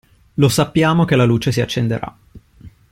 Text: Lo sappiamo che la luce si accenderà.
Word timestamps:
Lo 0.37 0.49
sappiamo 0.49 1.05
che 1.05 1.15
la 1.15 1.25
luce 1.25 1.51
si 1.51 1.61
accenderà. 1.61 2.17